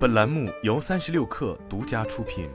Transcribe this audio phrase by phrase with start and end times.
[0.00, 2.48] 本栏目由三十六氪独家出品。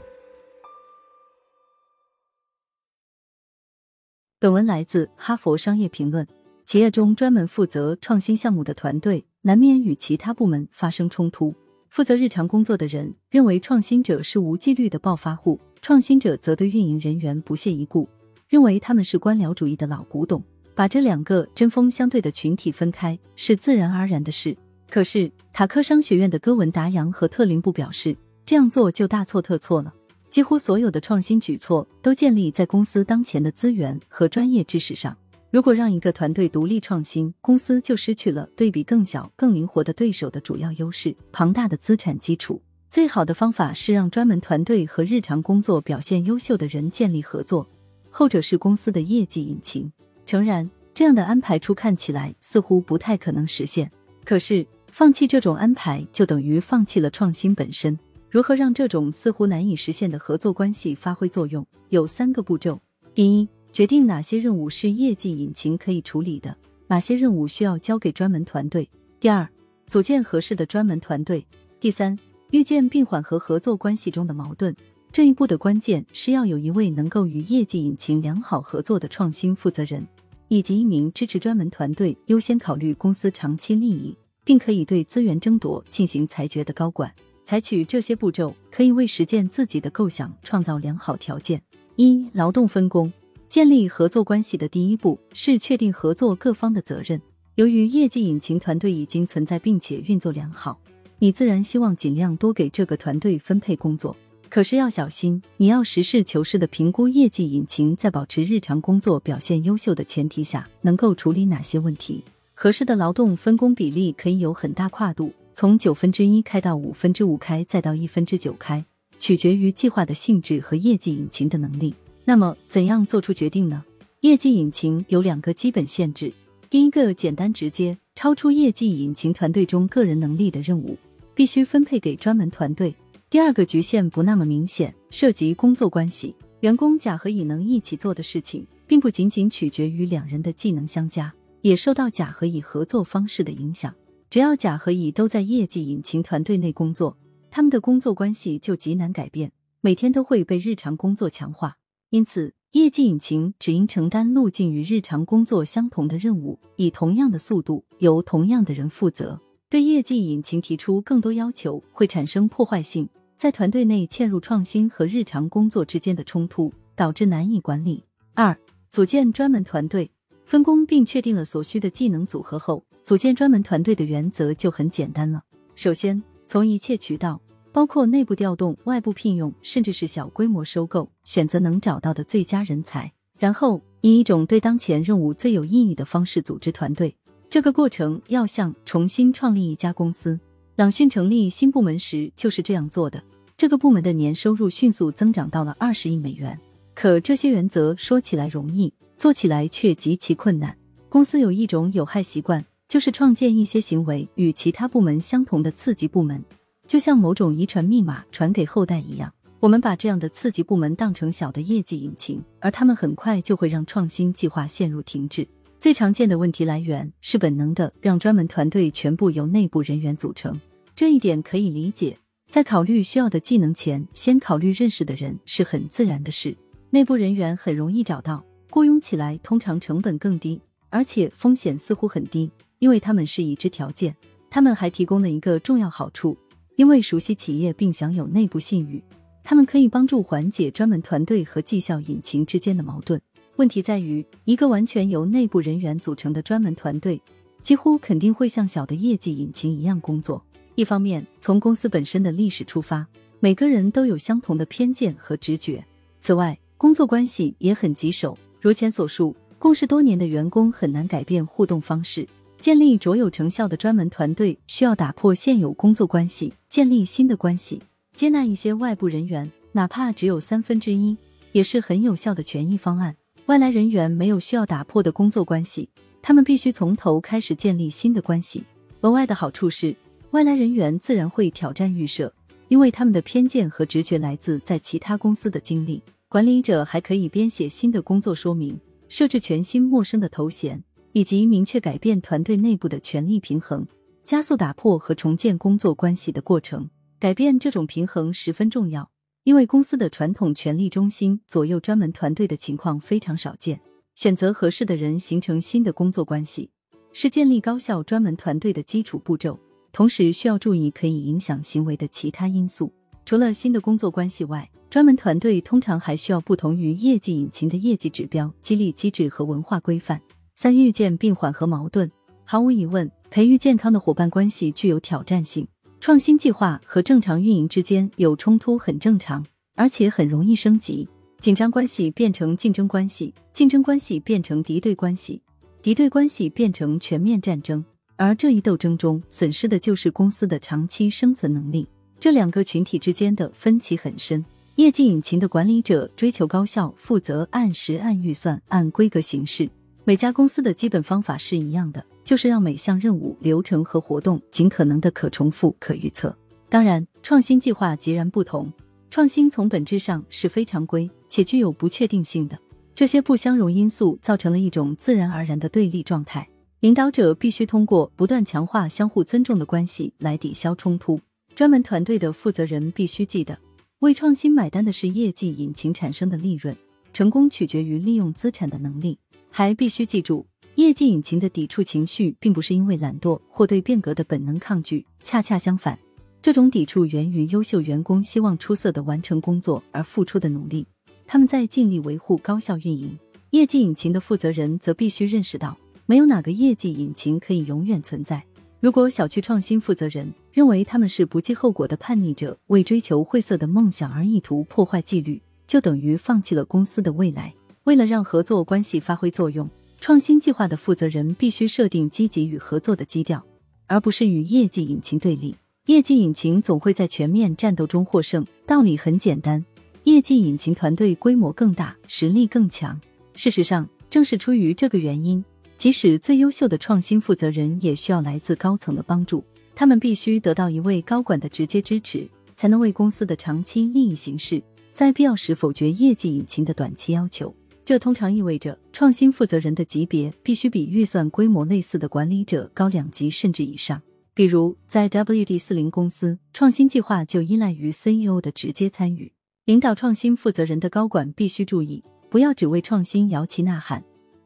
[4.40, 6.26] 本文来自《哈佛商业评论》。
[6.66, 11.54] 企业中专门负责创新项目的团队，难免与其他部门发生冲突。
[11.88, 18.10] 负责日常工作的人认为创新者是无纪律的暴发户，创新者则对运营人员不屑一顾，
[18.48, 20.44] 认为他们是官僚主义的老古董。
[20.74, 24.58] 把这两个针锋相对的群体分开是自然而然的事。
[24.96, 28.16] 可是，塔克商学院的戈文达扬和特林布表示，
[28.46, 29.94] 这样做就大错特错了。
[30.30, 35.14] 几乎所有的创新举措都建立在公司当前的资源和专业知识上。
[35.52, 42.62] 如果让一个团队独立创新，公司就失去了对比更小、更灵活的对手的主要优势、庞大的资产基础。
[42.90, 47.68] 最好的方法是让专门团队和日常工作表现优秀的人建立合作，
[48.10, 49.92] 后者是公司的业绩引擎。
[50.26, 53.92] 诚然，这样的安排初看起来似乎不太可能实现，
[54.24, 54.66] 可是。
[54.98, 58.00] 放弃这种安排，就等于放弃了创新本身。
[58.30, 61.68] 如何让这种似乎难以实现的合作关系发挥作用？
[61.90, 62.80] 有三个步骤：
[63.14, 66.56] 第一，决定哪些任务是业绩引擎可以处理的，
[66.88, 68.86] 哪些任务需要交给专门团队；
[69.20, 69.46] 第二，
[69.86, 71.42] 组建合适的专门团队；
[71.78, 72.18] 第三，
[72.52, 74.74] 预见并缓和合作关系中的矛盾。
[75.12, 80.08] 这一步的关键是要有一位能够与业绩引擎良好合作的创新负责人，
[80.48, 84.16] 以及一名支持专门团队优先考虑公司长期利益。
[84.46, 91.62] 并可以对资源争夺进行裁决的高管，采取这些步骤可以为实践自己的构想创造良好条件。
[91.98, 93.12] 一、劳动分工，
[93.50, 97.22] 建立合作关系的第一步是确定合作各方的责任。
[97.56, 100.80] 由于业绩引擎团队已经存在并且运作良好，
[101.20, 104.16] 你自然希望尽量多给这个团队分配工作。
[104.50, 112.24] 可是要小心，你要实事求是的评估业绩引擎在保持日常工作表现优秀的前提下，能够处理哪些问题。
[112.58, 118.84] 合适的劳动分工比例可以有很大跨度，从九分之一开到五分之五开，再到一分之九开，
[119.20, 121.94] 取决于计划的性质和业绩引擎的能力。
[122.24, 123.84] 那么，怎样做出决定呢？
[124.22, 126.32] 业绩引擎有两个基本限制：
[126.70, 130.98] 第一个简单直接，超出业绩引擎团队中个人能力的任务，
[131.36, 132.90] 必须分配给专门团队；
[133.30, 141.32] 第二个局限不那么明显，涉及工作关系，员工甲和乙能一起做的事情，并不仅仅取决于两人的技能相加。
[141.66, 143.92] 也受到甲和乙合作方式的影响。
[144.30, 147.18] 只要甲和乙都在业绩引擎团队内工作，
[147.50, 151.78] 他们的工作关系就极难改变，每天都会被日常工作强化。
[152.12, 159.42] 因此，业绩引擎只应承担路径与日常工作相同的任务，以同样的速度由同样的人负责。
[159.68, 168.04] 对业绩引擎提出更多要求会产生破坏性，在团队内嵌入创新和日常工作之间的冲突，导致难以管理。
[168.36, 168.56] 二、
[168.92, 170.12] 组建专门团队。
[170.46, 175.44] 分工并确定了所需的技能组合后，组建专门团队的原则就很简单了。
[175.76, 177.42] 首先，从一切渠道，
[177.72, 187.16] 包括内部调动、外部聘用，甚至是小规模收购，选择能找到的最佳人才，然后以一种对当前任务最有意义的方式组织团队。
[187.50, 190.40] 这个过程要像重新创立一家公司。
[190.76, 193.24] 朗讯成立新部门时就是这样做的。
[193.58, 196.60] 这个部门的年收入迅速增长到了二十亿美元。
[196.96, 198.92] 可这些原则说起来容易。
[199.18, 200.78] 做起来却极其困难。
[201.08, 206.44] 公司有一种有害习惯，就是创建一些行为与其他部门相同的次级部门，
[206.86, 209.34] 就像某种遗传密码传给后代一样。
[209.62, 215.48] 我们把这样的次级部门当成小的业绩引擎，而他们很快就会让创新计划陷入停滞。
[215.80, 220.60] 最常见的问题来源是本能的让专门团队全部由内部人员组成。
[220.94, 222.18] 这一点可以理解，
[222.50, 226.56] 在考虑需要的技能前，先考虑认识的人是很自然的事。
[226.90, 228.44] 内部人员很容易找到。
[228.72, 230.60] 雇佣起来通常成本更低，
[230.90, 234.14] 而且风险似乎很低，因为他们是已知条件。
[234.50, 236.38] 他们还提供了一个重要好处，
[236.76, 239.02] 因为熟悉企业并享有内部信誉，
[239.46, 243.22] 他们可以帮助缓解专门团队和绩效引擎之间的矛盾。
[243.56, 247.22] 问题在于，一个完全由内部人员组成的专门团队，
[247.64, 250.44] 几乎肯定会像小的业绩引擎一样工作。
[250.76, 253.08] 一方面，从公司本身的历史出发，
[253.40, 255.82] 每个人都有相同的偏见和直觉。
[256.20, 258.38] 此外，工作关系也很棘手。
[258.60, 262.28] 如前所述，共事多年的员工很难改变互动方式。
[262.60, 267.82] 建立卓有成效的专门团队，需要打破现有工作关系，建立新的关系，
[268.14, 271.16] 接纳一些外部人员，哪怕只有三分之一，
[271.52, 273.16] 也是很有效的权益方案。
[273.46, 275.88] 外来人员没有需要打破的工作关系，
[276.22, 278.64] 他们必须从头开始建立新的关系。
[279.02, 279.96] 额外的好处是，
[280.32, 282.34] 外来人员自然会挑战预设，
[282.70, 286.02] 因为他们的偏见和直觉来自在其他公司的经历。
[286.28, 290.84] 管理者还可以编写新的工作说明，设置全新陌生的头衔，
[291.14, 293.88] 以及明确改变团队内部的权力平衡，
[294.24, 296.90] 加速打破和重建工作关系的过程。
[297.20, 299.10] 改变这种平衡十分重要，
[299.44, 303.80] 因为公司的传统权力中心左右专门团队的情况非常少见。
[304.16, 306.72] 选择合适的人，形成新的工作关系，
[307.14, 309.58] 是建立高效专门团队的基础步骤。
[309.94, 312.92] 同时，需要注意可以影响行为的其他因素。
[313.26, 320.22] 除了新的工作关系外，专门团队通常还需要不同于业绩引擎的业绩指标、激励机制和文化规范。
[320.54, 322.10] 三、预见并缓和矛盾。
[322.44, 325.68] 毫无疑问，培育健康的伙伴关系具有挑战性。
[326.00, 329.44] 创新计划和正常运营之间有冲突很正常，
[329.74, 331.10] 而且很容易升级。
[331.40, 335.42] 紧张关系变成竞争关系，竞争关系变成敌对关系，
[335.82, 337.84] 敌对关系变成全面战争。
[338.18, 341.88] 而这一斗争中，损失的就是公司的长期生存能力。
[342.20, 344.44] 这两个群体之间的分歧很深。
[344.76, 349.70] 业绩引擎的管理者追求高效，负责按时、按预算、按规格行事。
[350.04, 356.36] 每家公司的基本方法是一样的，就是让每项任务、流程和活动尽可能的可重复、可预测。
[356.68, 358.72] 当然，创新计划截然不同。
[359.10, 362.60] 创新从本质上是非常规且具有不确定性的，
[362.94, 366.46] 这些不相容因素造成了一种自然而然的对立状态。
[366.82, 371.18] 领导者必须通过不断强化相互尊重的关系来抵消冲突。
[371.56, 373.58] 专门团队的负责人必须记得。
[374.00, 376.76] 为创新买单的是业绩引擎产生的利润，
[377.14, 379.18] 成功取决于利用资产的能力。
[379.50, 385.98] 还必须记住，业绩引擎的抵触情绪并不是因为懒惰或对变革的本能抗拒，恰恰相反，
[386.42, 390.86] 这种抵触源于优秀员工希望出色的完成工作而付出的努力，
[391.26, 393.18] 他们在尽力维护高效运营。
[393.52, 398.44] 业绩引擎的负责人则必须认识到，没有哪个业绩引擎可以永远存在。
[398.86, 407.52] 如果小区创新负责人认为他们是不计后果的叛逆者，为追求晦涩的梦想而意图破坏纪律，就等于放弃了公司的未来。
[407.86, 409.68] 为了让合作关系发挥作用，
[410.00, 413.44] 创新计划的负责人必须设定积极与合作的基调，
[413.88, 415.56] 而不是与业绩引擎对立。
[415.88, 419.66] 业绩引擎总会在全面战斗中获胜，道理很简单：
[420.04, 423.02] 业绩引擎团队规模更大，实力更强。
[423.34, 425.44] 事实上，正是出于这个原因。
[425.78, 429.44] 即使最优秀的创新负责人，也需要来自高层的帮助。
[429.76, 434.62] 他们必须得到一位高管的直接支持，才能为公司的长期利益行事。
[434.94, 437.54] 在必要时否决业绩引擎的短期要求。
[437.84, 444.02] 这通常意味着创新负责人的级别必须比预算规模类似的管理者高两级甚至以上。
[444.34, 449.32] 比如，在 WD 四零公司，创新计划就依赖于 CEO 的直接参与。
[449.66, 454.04] 领导创新负责人的高管必须注意，不要只为创新摇旗呐喊。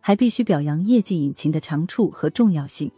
[0.09, 2.91] 还必须表扬业绩引擎的长处和重要性，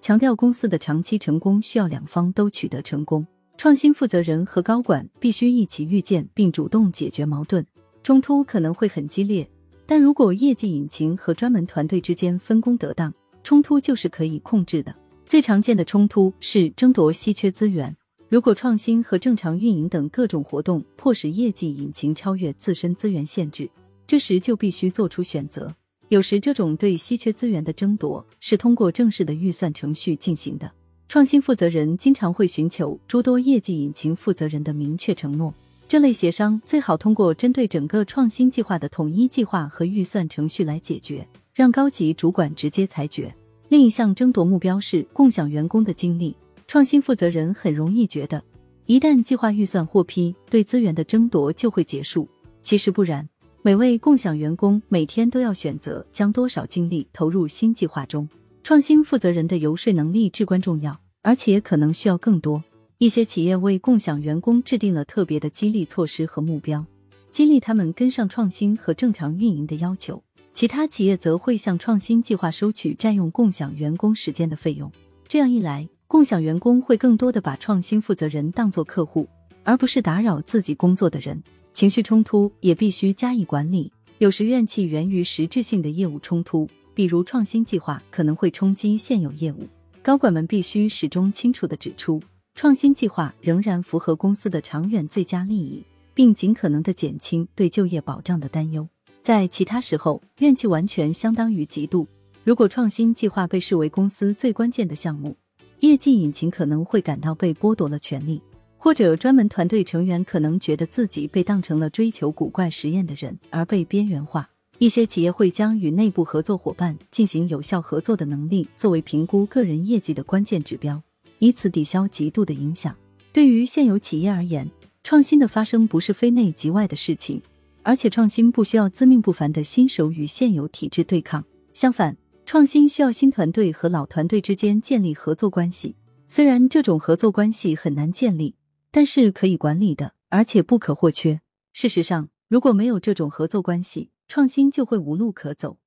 [0.00, 3.24] 强调公司的长期成功需要两方都取得成功。
[3.56, 7.64] 创新负责人和高管必须一起预见并主动解决矛盾，
[8.02, 9.48] 冲突可能会很激烈，
[9.86, 13.14] 但如果业绩引擎和专门团队之间分工得当，
[13.44, 14.92] 冲突就是可以控制的。
[15.26, 17.96] 最常见的冲突是争夺稀缺资源。
[18.28, 23.70] 如果创新和正常运营等各种活动迫使业绩引擎超越自身资源限制，
[24.08, 25.72] 这时就必须做出选择。
[26.08, 30.70] 有时，这种对稀缺资源的争夺是通过正式的预算程序进行的。
[31.06, 35.52] 创新负责人经常会寻求诸多业绩引擎负责人的明确承诺。
[35.86, 43.34] 这类协商最好通过针对整个创新计划的统一计划和预算程序来解决，让高级主管直接裁决。
[43.68, 46.34] 另一项争夺目标是共享员工的精力。
[46.66, 48.42] 创新负责人很容易觉得，
[48.86, 52.26] 一旦计划预算获批，对资源的争夺就会结束。
[52.62, 53.26] 其实不然。
[53.68, 58.26] 每位共享员工每天都要选择将多少精力投入新计划中。
[58.62, 62.64] 创新负责人的游说能力至关重要，而且可能需要更多。
[62.96, 66.82] 一些企业为共享员工制定了特别的激励措施和目标，
[67.30, 70.22] 激励他们跟上创新和正常运营的要求。
[70.54, 74.90] 其他企业则会向创新计划收取占用共享员工时间的费用。
[75.26, 79.28] 这样一来，共享员工会更多的把创新负责人当作客户，
[79.62, 81.42] 而不是打扰自己工作的人。
[81.72, 83.92] 情绪冲突也必须加以管理。
[84.18, 89.68] 有时怨气源于实质性的业务冲突，比如创新计划可能会冲击现有业务。
[90.02, 92.20] 高管们必须始终清楚地指出，
[92.54, 95.84] 创新计划仍然符合公司的长远最佳利益，
[96.14, 98.88] 并尽可能地减轻对就业保障的担忧。
[99.22, 102.06] 在其他时候，怨气完全相当于嫉妒。
[102.42, 105.36] 如果创新计划被视为公司最关键的项目，
[105.80, 108.40] 业绩引擎可能会感到被剥夺了权利。
[108.78, 114.48] 或者专门团队成员可能觉得自己被当成了追求古怪实验的人而被边缘化。
[114.78, 121.02] 一些企业会将与内部合作伙伴进行有效合作的能力作为评估个人业绩的关键指标，
[121.40, 122.94] 以此抵消极度的影响。
[123.32, 124.70] 对于现有企业而言，
[125.02, 127.42] 创新的发生不是非内即外的事情，
[127.82, 131.44] 而且创新不需要自命不凡的新手与现有体制对抗。
[131.72, 132.16] 相反，
[132.46, 135.96] 创新需要新团队和老团队之间建立合作关系。
[136.28, 138.54] 虽然这种合作关系很难建立。
[138.90, 141.40] 但是可以管理的，而且不可或缺。
[141.72, 145.78] 事实上，如果没有这种合作关系，创新就会无路可走。